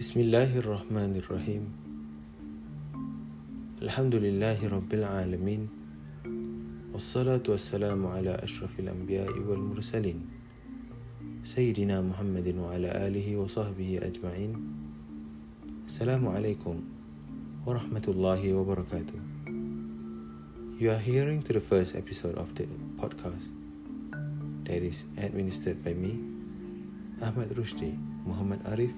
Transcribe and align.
بسم 0.00 0.20
الله 0.20 0.64
الرحمن 0.64 1.12
الرحيم 1.20 1.64
الحمد 3.84 4.14
لله 4.16 4.58
رب 4.64 4.90
العالمين 4.96 5.62
والصلاة 6.96 7.44
والسلام 7.44 8.00
على 8.06 8.32
أشرف 8.32 8.80
الأنبياء 8.80 9.28
والمرسلين 9.28 10.18
سيدنا 11.44 12.00
محمد 12.00 12.48
وعلى 12.48 12.88
آله 13.12 13.28
وصحبه 13.44 14.00
أجمعين 14.00 14.52
السلام 15.84 16.24
عليكم 16.28 16.76
ورحمة 17.68 18.06
الله 18.08 18.42
وبركاته 18.56 19.18
You 20.80 20.96
are 20.96 21.04
hearing 21.04 21.44
to 21.44 21.52
the 21.52 21.60
first 21.60 21.92
episode 21.92 22.40
of 22.40 22.48
the 22.56 22.64
podcast 22.96 23.52
that 24.64 24.80
is 24.80 25.04
administered 25.20 25.84
by 25.84 25.92
me, 25.92 26.16
Ahmad 27.20 27.52
Rushdie 27.52 28.00
Muhammad 28.24 28.64
Arif, 28.64 28.96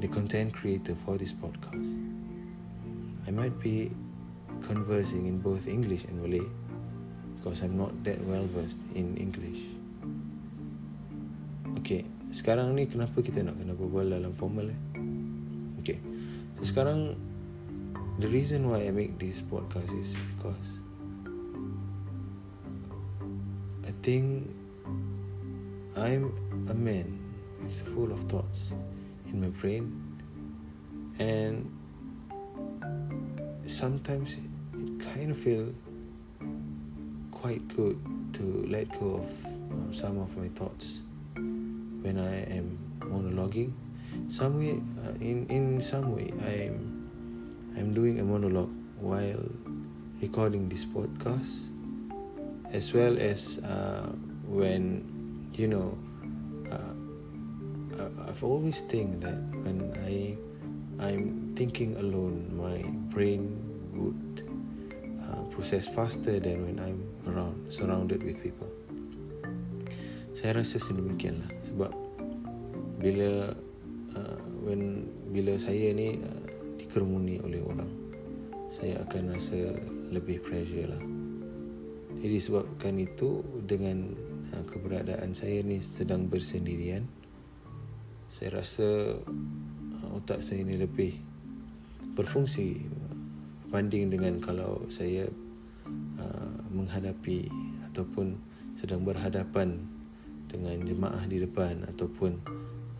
the 0.00 0.08
content 0.08 0.52
creator 0.52 0.94
for 1.04 1.16
this 1.16 1.32
podcast. 1.32 1.96
I 3.26 3.30
might 3.30 3.58
be 3.60 3.90
conversing 4.60 5.26
in 5.26 5.38
both 5.40 5.66
English 5.66 6.04
and 6.04 6.20
Malay 6.20 6.44
because 7.36 7.62
I'm 7.62 7.78
not 7.78 7.92
that 8.04 8.20
well 8.24 8.44
versed 8.52 8.80
in 8.94 9.16
English. 9.16 9.64
Okay, 11.80 12.04
sekarang 12.28 12.76
ni 12.76 12.84
kenapa 12.90 13.22
kita 13.24 13.40
nak 13.40 13.56
kena 13.56 13.72
berbual 13.72 14.10
dalam 14.10 14.36
formal 14.36 14.68
eh? 14.68 14.80
Okay, 15.80 15.96
so 16.60 16.68
sekarang 16.68 17.16
the 18.20 18.28
reason 18.28 18.68
why 18.68 18.84
I 18.84 18.92
make 18.92 19.16
this 19.16 19.40
podcast 19.40 19.96
is 19.96 20.12
because 20.36 20.82
I 23.86 23.94
think 24.04 24.50
I'm 25.96 26.34
a 26.68 26.76
man 26.76 27.16
with 27.64 27.80
full 27.94 28.12
of 28.12 28.20
thoughts 28.28 28.76
in 29.32 29.40
my 29.40 29.48
brain 29.48 29.92
and 31.18 31.70
sometimes 33.66 34.34
it 34.34 35.00
kind 35.00 35.30
of 35.30 35.38
feel 35.38 35.72
quite 37.30 37.66
good 37.74 37.98
to 38.32 38.66
let 38.68 38.88
go 39.00 39.16
of 39.16 39.44
um, 39.46 39.92
some 39.92 40.18
of 40.18 40.36
my 40.36 40.48
thoughts 40.48 41.02
when 41.34 42.18
I 42.18 42.44
am 42.52 42.78
monologuing 43.00 43.72
some 44.28 44.58
way 44.58 44.80
uh, 45.04 45.12
in 45.20 45.46
in 45.48 45.80
some 45.80 46.14
way 46.14 46.32
I'm 46.40 47.06
I'm 47.76 47.92
doing 47.94 48.20
a 48.20 48.24
monologue 48.24 48.72
while 48.98 49.44
recording 50.20 50.68
this 50.68 50.84
podcast, 50.84 51.72
as 52.72 52.92
well 52.92 53.18
as 53.18 53.58
uh, 53.58 54.08
when 54.48 55.04
you 55.54 55.68
know. 55.68 55.98
I've 58.24 58.40
always 58.40 58.80
think 58.86 59.20
that 59.20 59.36
when 59.64 59.92
I 60.08 60.36
I'm 60.96 61.52
thinking 61.52 61.96
alone, 62.00 62.48
my 62.56 62.80
brain 63.12 63.52
would 63.92 64.48
uh, 65.20 65.44
process 65.52 65.88
faster 65.88 66.40
than 66.40 66.64
when 66.64 66.76
I'm 66.80 67.00
around 67.28 67.68
surrounded 67.68 68.24
with 68.24 68.40
people. 68.40 68.68
Saya 70.36 70.60
rasa 70.60 70.80
sedemikianlah 70.80 71.48
sebab 71.64 71.92
bila 72.96 73.52
uh, 74.16 74.40
when 74.64 75.04
bila 75.36 75.60
saya 75.60 75.92
ni 75.92 76.16
uh, 76.16 76.44
dikerumuni 76.80 77.40
oleh 77.44 77.60
orang 77.60 77.88
saya 78.72 79.00
akan 79.04 79.36
rasa 79.36 79.76
lebih 80.10 80.40
pressure 80.42 80.88
lah 80.88 81.02
jadi 82.20 82.36
sebabkan 82.40 82.96
itu 82.98 83.44
dengan 83.68 84.16
uh, 84.56 84.64
keberadaan 84.64 85.36
saya 85.36 85.60
ni 85.60 85.80
sedang 85.80 86.26
bersendirian 86.26 87.04
saya 88.30 88.62
rasa 88.62 89.18
uh, 89.20 90.16
otak 90.16 90.42
saya 90.42 90.62
ni 90.62 90.76
lebih 90.76 91.16
berfungsi 92.16 92.80
banding 93.68 94.08
dengan 94.08 94.40
kalau 94.40 94.86
saya 94.88 95.28
uh, 96.16 96.56
menghadapi 96.72 97.50
ataupun 97.92 98.38
sedang 98.76 99.04
berhadapan 99.04 99.80
dengan 100.46 100.80
jemaah 100.84 101.24
di 101.28 101.42
depan 101.42 101.84
ataupun 101.90 102.38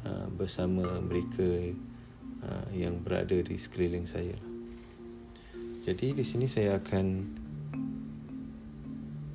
uh, 0.04 0.28
bersama 0.34 1.00
mereka 1.00 1.72
uh, 2.42 2.68
yang 2.74 3.00
berada 3.00 3.38
di 3.40 3.56
sekeliling 3.56 4.04
saya. 4.04 4.36
Jadi 5.86 6.18
di 6.18 6.24
sini 6.26 6.50
saya 6.50 6.82
akan 6.82 7.06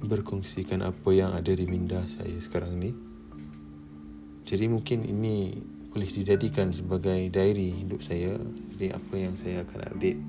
berkongsikan 0.02 0.84
apa 0.84 1.10
yang 1.16 1.32
ada 1.32 1.54
di 1.56 1.64
minda 1.70 2.04
saya 2.10 2.36
sekarang 2.42 2.76
ni. 2.76 2.92
Jadi 4.44 4.68
mungkin 4.68 5.08
ini 5.08 5.56
boleh 5.92 6.08
dijadikan 6.08 6.72
sebagai 6.72 7.28
diary 7.28 7.84
hidup 7.84 8.00
saya. 8.00 8.40
Jadi 8.76 8.96
apa 8.96 9.14
yang 9.20 9.36
saya 9.36 9.68
akan 9.68 9.80
update 9.92 10.22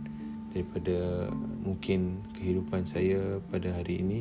daripada 0.51 1.31
mungkin 1.63 2.19
kehidupan 2.35 2.83
saya 2.85 3.39
pada 3.49 3.71
hari 3.71 4.03
ini 4.03 4.21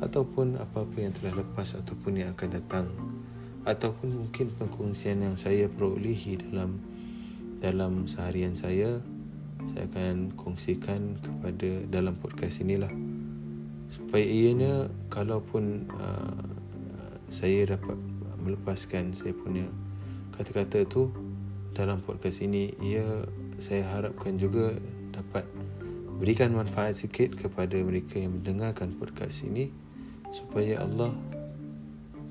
ataupun 0.00 0.56
apa-apa 0.56 0.96
yang 0.96 1.12
telah 1.12 1.42
lepas 1.44 1.76
ataupun 1.76 2.22
yang 2.22 2.32
akan 2.32 2.48
datang 2.56 2.86
ataupun 3.68 4.24
mungkin 4.24 4.48
pengkongsian 4.56 5.20
yang 5.20 5.36
saya 5.36 5.68
perolehi 5.68 6.40
dalam 6.40 6.80
dalam 7.60 8.08
seharian 8.08 8.56
saya 8.56 9.04
saya 9.68 9.84
akan 9.92 10.32
kongsikan 10.40 11.20
kepada 11.20 11.84
dalam 11.92 12.16
podcast 12.16 12.64
inilah 12.64 12.88
supaya 13.92 14.24
ianya 14.24 14.88
kalaupun 15.12 15.84
uh, 15.92 16.48
saya 17.28 17.76
dapat 17.76 18.00
melepaskan 18.40 19.12
saya 19.12 19.36
punya 19.36 19.68
kata-kata 20.40 20.88
tu 20.88 21.12
dalam 21.76 22.00
podcast 22.00 22.40
ini 22.40 22.72
ia 22.80 23.04
saya 23.60 23.84
harapkan 23.84 24.40
juga 24.40 24.72
dapat 25.12 25.44
berikan 26.16 26.56
manfaat 26.56 26.96
sikit 26.96 27.36
kepada 27.36 27.76
mereka 27.84 28.16
yang 28.16 28.40
mendengarkan 28.40 28.96
podcast 28.96 29.44
ini 29.44 29.68
supaya 30.32 30.80
Allah 30.80 31.12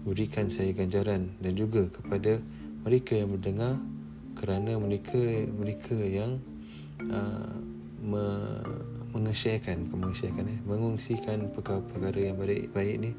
berikan 0.10 0.50
saya 0.50 0.74
ganjaran 0.74 1.38
dan 1.38 1.54
juga 1.54 1.86
kepada 1.94 2.42
mereka 2.82 3.14
yang 3.14 3.30
mendengar 3.30 3.78
kerana 4.34 4.82
mereka 4.82 5.22
mereka 5.54 5.94
yang 5.94 6.42
uh, 7.14 7.54
me, 8.02 8.26
mengesyakan 9.14 9.86
mengesyakan 9.86 10.50
eh 10.50 10.60
mengungsikan 10.66 11.46
perkara-perkara 11.54 12.34
yang 12.34 12.42
baik 12.42 12.74
baik 12.74 12.96
ni 13.06 13.12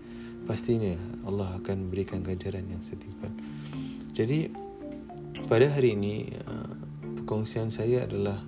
pastinya 0.51 0.99
Allah 1.23 1.63
akan 1.63 1.95
berikan 1.95 2.27
ganjaran 2.27 2.67
yang 2.67 2.83
setimpal. 2.83 3.31
Jadi 4.11 4.70
pada 5.51 5.67
hari 5.67 5.99
ini 5.99 6.31
uh, 6.47 6.79
perkongsian 7.19 7.75
saya 7.75 8.07
adalah 8.07 8.39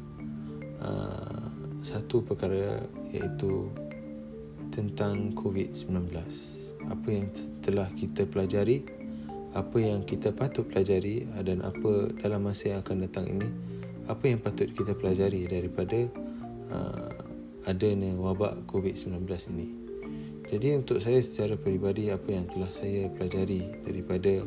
uh, 0.78 1.50
satu 1.82 2.22
perkara 2.22 2.78
iaitu 3.10 3.66
tentang 4.70 5.34
COVID-19. 5.34 5.90
Apa 6.86 7.08
yang 7.10 7.26
telah 7.58 7.90
kita 7.98 8.22
pelajari 8.22 8.86
apa 9.52 9.82
yang 9.82 10.06
kita 10.06 10.30
patut 10.32 10.64
pelajari 10.64 11.28
dan 11.42 11.60
apa 11.66 12.14
dalam 12.22 12.46
masa 12.46 12.72
yang 12.72 12.80
akan 12.80 13.04
datang 13.04 13.26
ini 13.28 13.48
apa 14.08 14.24
yang 14.24 14.40
patut 14.40 14.70
kita 14.72 14.96
pelajari 14.96 15.44
daripada 15.50 16.06
uh, 16.70 17.18
adanya 17.66 18.14
wabak 18.14 18.62
COVID-19 18.70 19.26
ini. 19.58 19.68
Jadi 20.54 20.68
untuk 20.78 21.02
saya 21.02 21.18
secara 21.18 21.58
peribadi 21.58 22.14
apa 22.14 22.30
yang 22.30 22.46
telah 22.46 22.70
saya 22.70 23.10
pelajari 23.10 23.82
daripada 23.82 24.46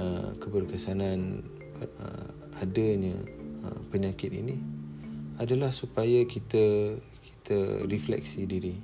uh, 0.00 0.32
keberkesanan 0.40 1.44
uh, 2.00 2.28
adanya 2.64 3.12
uh, 3.68 3.80
penyakit 3.92 4.32
ini 4.32 4.56
adalah 5.36 5.72
supaya 5.76 6.24
kita 6.24 6.96
kita 7.20 7.84
refleksi 7.84 8.48
diri. 8.48 8.76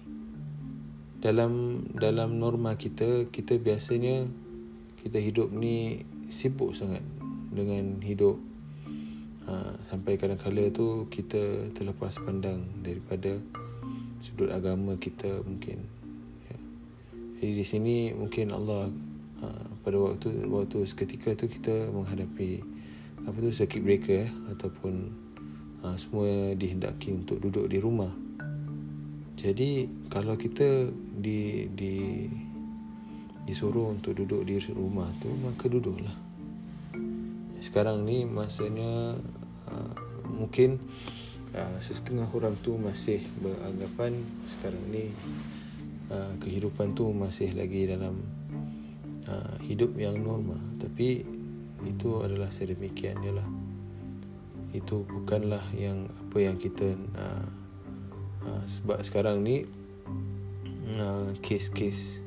Dalam 1.21 1.84
dalam 1.97 2.37
norma 2.37 2.77
kita 2.77 3.32
kita 3.32 3.56
biasanya 3.56 4.28
kita 5.01 5.16
hidup 5.16 5.48
ni 5.53 6.04
sibuk 6.28 6.77
sangat 6.77 7.03
dengan 7.51 8.03
hidup 8.04 8.36
ha, 9.47 9.72
sampai 9.89 10.19
kadang-kadang 10.19 10.74
tu 10.74 11.07
kita 11.09 11.72
terlepas 11.72 12.19
pandang 12.21 12.66
daripada 12.83 13.39
sudut 14.21 14.51
agama 14.51 14.98
kita 14.98 15.41
mungkin 15.47 15.86
ya. 16.51 16.59
jadi 17.39 17.53
di 17.62 17.65
sini 17.65 17.97
mungkin 18.12 18.51
Allah 18.51 18.91
ha, 19.42 19.48
pada 19.83 19.97
waktu 19.98 20.47
waktu 20.48 20.84
seketika 20.86 21.36
tu 21.36 21.50
kita 21.50 21.91
menghadapi 21.92 22.62
apa 23.27 23.36
tu 23.36 23.50
circuit 23.50 23.83
breaker 23.83 24.22
eh, 24.24 24.30
ataupun 24.54 24.94
ha, 25.83 25.97
semua 25.98 26.54
dihendaki 26.54 27.12
untuk 27.12 27.42
duduk 27.42 27.66
di 27.68 27.78
rumah. 27.83 28.12
Jadi 29.36 29.84
kalau 30.09 30.34
kita 30.41 30.88
di 31.16 31.68
di 31.68 32.24
disuruh 33.47 33.94
untuk 33.94 34.18
duduk 34.18 34.42
di 34.42 34.59
rumah 34.74 35.06
tu 35.22 35.30
maka 35.38 35.71
duduklah. 35.71 36.16
Sekarang 37.62 38.03
ni 38.03 38.27
masanya 38.27 39.15
uh, 39.71 39.94
mungkin 40.27 40.83
uh, 41.54 41.78
setengah 41.78 42.27
orang 42.34 42.59
tu 42.60 42.74
masih 42.74 43.22
beranggapan 43.38 44.18
sekarang 44.50 44.83
ni 44.91 45.15
uh, 46.10 46.34
kehidupan 46.42 46.98
tu 46.98 47.15
masih 47.15 47.54
lagi 47.54 47.86
dalam 47.86 48.18
uh, 49.28 49.57
hidup 49.63 49.95
yang 49.99 50.19
normal. 50.19 50.59
Tapi 50.78 51.23
itu 51.84 52.09
adalah 52.23 52.51
sedemikiannya 52.51 53.33
lah. 53.37 53.49
Itu 54.75 55.07
bukanlah 55.07 55.63
yang 55.77 56.11
apa 56.11 56.39
yang 56.43 56.57
kita 56.59 56.97
uh, 57.15 57.47
uh, 58.47 58.65
sebab 58.67 59.03
sekarang 59.07 59.47
ni 59.47 59.67
uh, 60.99 61.31
kes-kes 61.43 62.23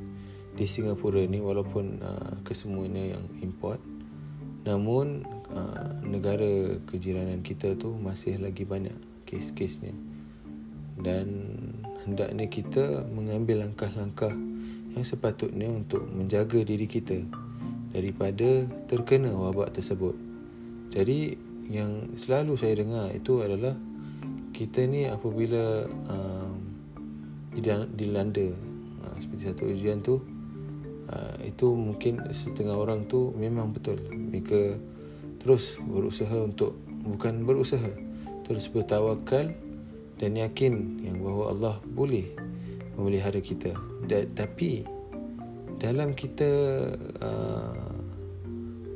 di 0.55 0.65
Singapura 0.67 1.23
ni 1.23 1.39
walaupun 1.39 2.03
uh, 2.03 2.33
kesemuanya 2.43 3.15
yang 3.15 3.23
import 3.39 3.79
namun 4.67 5.23
uh, 5.49 6.03
negara 6.03 6.77
kejiranan 6.85 7.39
kita 7.41 7.79
tu 7.79 7.95
masih 7.95 8.37
lagi 8.37 8.67
banyak 8.67 8.95
kes-kesnya. 9.23 9.95
Dan 10.99 11.55
hendaknya 12.03 12.45
kita 12.51 13.07
mengambil 13.07 13.63
langkah-langkah 13.63 14.35
yang 14.93 15.05
sepatutnya 15.05 15.69
untuk 15.69 16.05
menjaga 16.09 16.61
diri 16.65 16.89
kita 16.89 17.21
daripada 17.93 18.65
terkena 18.85 19.33
wabak 19.33 19.73
tersebut. 19.73 20.13
Jadi 20.93 21.37
yang 21.69 22.17
selalu 22.17 22.57
saya 22.57 22.81
dengar 22.81 23.13
itu 23.13 23.45
adalah 23.45 23.77
kita 24.53 24.89
ni 24.89 25.05
apabila 25.05 25.85
uh, 25.85 26.51
dilanda 27.93 28.49
uh, 29.05 29.15
seperti 29.21 29.43
satu 29.53 29.63
ujian 29.69 30.01
tu 30.01 30.17
uh, 31.13 31.37
itu 31.45 31.69
mungkin 31.71 32.25
setengah 32.33 32.73
orang 32.73 33.05
tu 33.05 33.31
memang 33.37 33.69
betul 33.69 34.01
mereka 34.09 34.75
terus 35.39 35.77
berusaha 35.79 36.43
untuk 36.43 36.75
bukan 37.05 37.45
berusaha 37.45 37.89
terus 38.43 38.65
bertawakal 38.67 39.53
dan 40.19 40.31
yakin 40.35 41.05
yang 41.05 41.21
bahawa 41.21 41.53
Allah 41.53 41.75
boleh 41.85 42.27
memelihara 42.99 43.39
kita 43.39 43.71
dan, 44.05 44.27
tapi 44.35 44.83
dalam 45.79 46.11
kita 46.11 46.51
uh, 47.23 47.95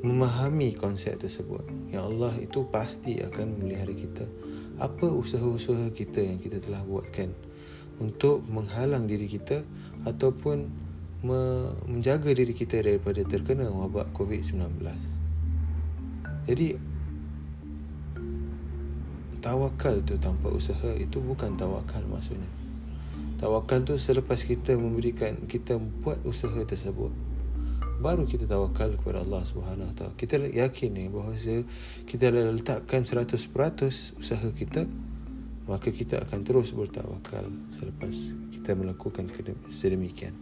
memahami 0.04 0.76
konsep 0.76 1.16
tersebut 1.16 1.64
yang 1.88 2.12
Allah 2.12 2.36
itu 2.44 2.68
pasti 2.68 3.24
akan 3.24 3.56
memelihara 3.56 3.96
kita 3.96 4.28
apa 4.84 5.08
usaha-usaha 5.08 5.96
kita 5.96 6.20
yang 6.20 6.44
kita 6.44 6.60
telah 6.60 6.84
buatkan 6.84 7.32
untuk 8.04 8.44
menghalang 8.52 9.08
diri 9.08 9.32
kita 9.32 9.64
ataupun 10.04 10.68
menjaga 11.24 12.36
diri 12.36 12.52
kita 12.52 12.84
daripada 12.84 13.24
terkena 13.24 13.72
wabak 13.72 14.12
COVID-19. 14.12 14.60
Jadi 16.52 16.76
tawakal 19.40 20.04
tu 20.04 20.20
tanpa 20.20 20.52
usaha 20.52 20.92
itu 21.00 21.24
bukan 21.24 21.56
tawakal 21.56 22.04
maksudnya. 22.12 22.63
Tawakal 23.44 23.84
tu 23.84 24.00
selepas 24.00 24.40
kita 24.40 24.80
memberikan 24.80 25.36
kita 25.52 25.76
buat 25.76 26.24
usaha 26.24 26.56
tersebut 26.64 27.12
baru 28.00 28.28
kita 28.28 28.48
tawakal 28.48 29.00
kepada 29.00 29.24
Allah 29.24 29.44
Subhanahu 29.48 29.88
Wa 29.92 29.96
Taala. 29.96 30.14
Kita 30.20 30.36
yakin 30.36 30.92
ni 30.92 31.08
bahawa 31.08 31.36
kita 32.04 32.32
letakkan 32.32 33.08
100% 33.08 33.52
usaha 34.20 34.48
kita 34.52 34.84
maka 35.64 35.92
kita 35.96 36.20
akan 36.28 36.44
terus 36.44 36.76
bertawakal 36.76 37.48
selepas 37.80 38.16
kita 38.52 38.76
melakukan 38.76 39.32
sedemikian. 39.72 40.36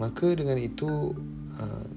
Maka 0.00 0.32
dengan 0.32 0.56
itu 0.56 1.12
uh, 1.60 1.88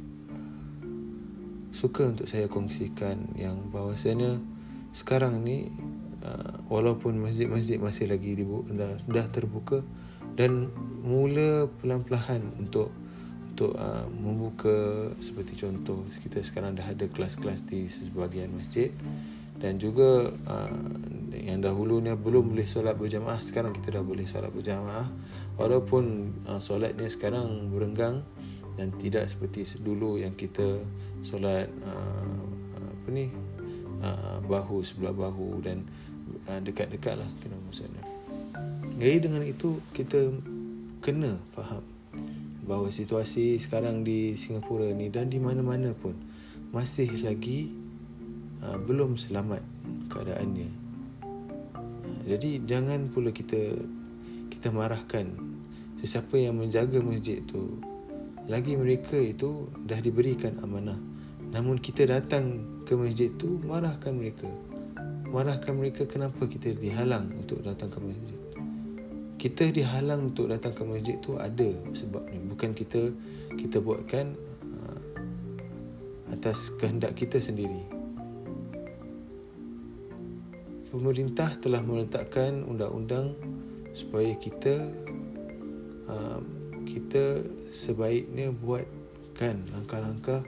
suka 1.72 2.12
untuk 2.12 2.28
saya 2.28 2.52
kongsikan 2.52 3.32
yang 3.40 3.72
bahawasanya 3.72 4.44
sekarang 4.92 5.44
ni 5.44 5.72
uh, 6.24 6.62
walaupun 6.72 7.20
masjid-masjid 7.20 7.78
masih 7.82 8.10
lagi 8.10 8.38
dibuka, 8.38 8.72
dah, 8.74 8.94
dah 9.06 9.28
terbuka 9.30 9.82
dan 10.38 10.70
mula 11.02 11.66
pelan-pelan 11.82 12.46
untuk 12.62 12.94
untuk 13.58 13.74
uh, 13.74 14.06
membuka 14.14 15.10
seperti 15.18 15.58
contoh 15.58 16.06
kita 16.22 16.46
sekarang 16.46 16.78
dah 16.78 16.86
ada 16.86 17.10
kelas-kelas 17.10 17.66
di 17.66 17.90
sebahagian 17.90 18.54
masjid 18.54 18.94
dan 19.58 19.82
juga 19.82 20.30
uh, 20.46 20.86
yang 21.34 21.66
dahulunya 21.66 22.14
belum 22.14 22.54
boleh 22.54 22.70
solat 22.70 22.94
berjamaah 22.94 23.42
sekarang 23.42 23.74
kita 23.74 23.98
dah 23.98 24.06
boleh 24.06 24.30
solat 24.30 24.54
berjamaah 24.54 25.10
walaupun 25.58 26.30
uh, 26.46 26.62
solatnya 26.62 27.10
sekarang 27.10 27.74
berenggang 27.74 28.22
dan 28.78 28.94
tidak 29.02 29.26
seperti 29.26 29.66
dulu 29.82 30.22
yang 30.22 30.38
kita 30.38 30.78
solat 31.26 31.66
uh, 31.82 32.46
apa 32.78 33.08
ni 33.10 33.34
uh, 34.04 34.38
bahu 34.46 34.84
sebelah 34.86 35.14
bahu 35.14 35.62
dan 35.64 35.86
uh, 36.50 36.60
dekat-dekat 36.62 37.18
lah 37.20 37.30
kena 37.42 37.58
maksudnya 37.66 38.04
jadi 38.98 39.30
dengan 39.30 39.46
itu 39.46 39.78
kita 39.94 40.34
kena 41.06 41.38
faham 41.54 41.86
bahawa 42.68 42.92
situasi 42.92 43.56
sekarang 43.62 44.04
di 44.04 44.36
Singapura 44.36 44.92
ni 44.92 45.08
dan 45.08 45.32
di 45.32 45.40
mana-mana 45.40 45.96
pun 45.96 46.18
masih 46.76 47.08
lagi 47.24 47.72
uh, 48.60 48.76
belum 48.76 49.16
selamat 49.16 49.64
keadaannya. 50.12 50.70
Uh, 52.04 52.22
jadi 52.28 52.60
jangan 52.68 53.08
pula 53.08 53.32
kita 53.32 53.72
kita 54.52 54.74
marahkan 54.74 55.32
sesiapa 56.04 56.36
yang 56.36 56.60
menjaga 56.60 57.00
masjid 57.00 57.40
tu 57.48 57.80
lagi 58.52 58.76
mereka 58.76 59.16
itu 59.16 59.72
dah 59.88 60.02
diberikan 60.04 60.60
amanah. 60.60 61.00
Namun 61.56 61.80
kita 61.80 62.04
datang 62.04 62.68
ke 62.88 62.96
masjid 62.96 63.28
tu 63.36 63.60
marahkan 63.68 64.16
mereka. 64.16 64.48
Marahkan 65.28 65.76
mereka 65.76 66.08
kenapa 66.08 66.48
kita 66.48 66.72
dihalang 66.72 67.28
untuk 67.36 67.60
datang 67.60 67.92
ke 67.92 68.00
masjid. 68.00 68.40
Kita 69.36 69.68
dihalang 69.76 70.32
untuk 70.32 70.48
datang 70.48 70.72
ke 70.72 70.88
masjid 70.88 71.20
tu 71.20 71.36
ada 71.36 71.68
sebabnya. 71.92 72.40
Bukan 72.48 72.72
kita 72.72 73.12
kita 73.60 73.84
buatkan 73.84 74.40
uh, 74.72 75.00
atas 76.32 76.72
kehendak 76.80 77.20
kita 77.20 77.44
sendiri. 77.44 77.84
Pemerintah 80.88 81.60
telah 81.60 81.84
meletakkan 81.84 82.64
undang-undang 82.64 83.36
supaya 83.92 84.32
kita 84.40 84.88
uh, 86.08 86.40
kita 86.88 87.44
sebaiknya 87.68 88.56
buatkan 88.56 89.68
langkah-langkah 89.76 90.42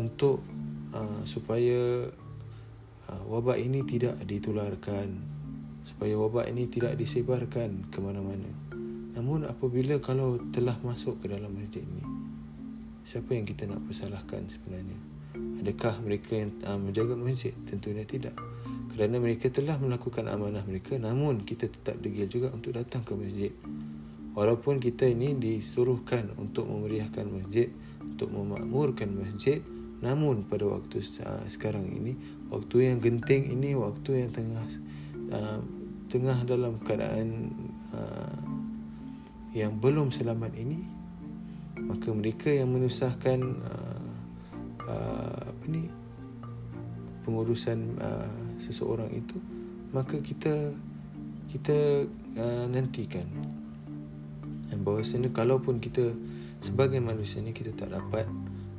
untuk 0.00 0.40
uh, 0.94 1.22
supaya 1.24 2.08
wabak 3.08 3.56
ini 3.56 3.88
tidak 3.88 4.20
ditularkan 4.28 5.38
supaya 5.88 6.12
wabak 6.20 6.52
ini 6.52 6.68
tidak 6.68 7.00
disebarkan 7.00 7.88
ke 7.88 7.98
mana-mana. 8.04 8.52
Namun 9.16 9.48
apabila 9.48 9.96
kalau 10.04 10.36
telah 10.52 10.76
masuk 10.84 11.24
ke 11.24 11.32
dalam 11.32 11.48
masjid 11.56 11.80
ini, 11.80 12.04
siapa 13.08 13.32
yang 13.32 13.48
kita 13.48 13.64
nak 13.64 13.80
persalahkan 13.88 14.44
sebenarnya? 14.52 14.98
Adakah 15.64 16.04
mereka 16.04 16.36
yang 16.36 16.52
uh, 16.68 16.76
menjaga 16.76 17.16
masjid? 17.16 17.56
Tentunya 17.64 18.04
tidak. 18.04 18.36
Kerana 18.92 19.16
mereka 19.16 19.48
telah 19.48 19.80
melakukan 19.80 20.28
amanah 20.28 20.62
mereka, 20.68 21.00
namun 21.00 21.42
kita 21.42 21.72
tetap 21.72 21.96
degil 22.04 22.28
juga 22.28 22.52
untuk 22.52 22.76
datang 22.76 23.00
ke 23.00 23.16
masjid. 23.16 23.52
Walaupun 24.36 24.78
kita 24.78 25.08
ini 25.08 25.34
disuruhkan 25.34 26.36
untuk 26.36 26.68
memeriahkan 26.68 27.26
masjid, 27.26 27.72
untuk 28.04 28.30
memakmurkan 28.30 29.10
masjid, 29.10 29.64
namun 29.98 30.46
pada 30.46 30.66
waktu 30.66 31.02
uh, 31.02 31.44
sekarang 31.50 31.86
ini, 31.90 32.14
waktu 32.50 32.90
yang 32.90 32.98
genting 33.02 33.50
ini, 33.50 33.74
waktu 33.74 34.26
yang 34.26 34.30
tengah 34.30 34.66
uh, 35.34 35.60
tengah 36.08 36.38
dalam 36.46 36.80
keadaan 36.80 37.52
uh, 37.92 38.38
yang 39.52 39.76
belum 39.76 40.12
selamat 40.14 40.54
ini 40.56 40.80
maka 41.78 42.10
mereka 42.10 42.50
yang 42.50 42.74
menyusahkan 42.74 43.38
uh, 43.42 44.02
uh, 44.88 45.40
apa 45.46 45.64
ni 45.70 45.86
pengurusan 47.22 47.96
uh, 48.02 48.58
seseorang 48.58 49.08
itu 49.14 49.38
maka 49.92 50.20
kita 50.20 50.74
kita 51.48 52.04
uh, 52.36 52.66
nantikan. 52.68 53.24
Dan 54.68 54.84
bahawasanya 54.84 55.32
kalaupun 55.32 55.80
kita 55.80 56.12
sebagai 56.60 57.00
manusia 57.00 57.40
ni 57.40 57.56
kita 57.56 57.72
tak 57.72 57.96
dapat 57.96 58.28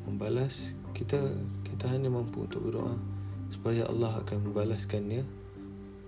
membalas 0.06 0.78
kita 1.00 1.20
kita 1.64 1.86
hanya 1.96 2.12
mampu 2.12 2.44
untuk 2.44 2.68
berdoa 2.68 3.00
supaya 3.48 3.88
Allah 3.88 4.20
akan 4.20 4.52
membalaskannya 4.52 5.24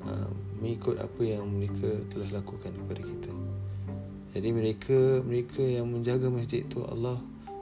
uh, 0.03 0.29
mengikut 0.59 0.99
apa 0.99 1.21
yang 1.23 1.47
mereka 1.47 1.87
telah 2.11 2.43
lakukan 2.43 2.75
kepada 2.75 3.01
kita. 3.07 3.31
Jadi 4.35 4.49
mereka 4.51 4.99
mereka 5.23 5.63
yang 5.63 5.87
menjaga 5.87 6.27
masjid 6.27 6.67
tu 6.67 6.83
Allah 6.83 7.15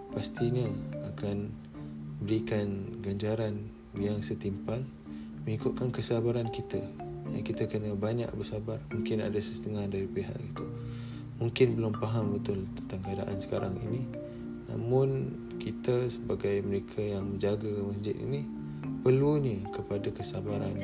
pastinya 0.10 0.66
akan 1.14 1.54
berikan 2.26 2.98
ganjaran 3.06 3.70
yang 3.94 4.26
setimpal 4.26 4.82
mengikutkan 5.46 5.94
kesabaran 5.94 6.50
kita. 6.50 6.82
Yang 7.30 7.54
kita 7.54 7.70
kena 7.70 7.94
banyak 7.94 8.30
bersabar. 8.34 8.82
Mungkin 8.90 9.22
ada 9.22 9.38
setengah 9.38 9.86
dari 9.86 10.10
pihak 10.10 10.34
itu. 10.34 10.66
Mungkin 11.38 11.78
belum 11.78 11.94
faham 12.02 12.36
betul 12.42 12.66
tentang 12.74 13.02
keadaan 13.06 13.38
sekarang 13.38 13.74
ini. 13.86 14.02
Namun 14.70 15.38
kita 15.60 16.08
sebagai 16.08 16.64
mereka 16.64 17.04
yang 17.04 17.36
menjaga 17.36 17.68
masjid 17.84 18.16
ini 18.16 18.48
perlunya 19.04 19.68
kepada 19.76 20.08
kesabaran. 20.12 20.80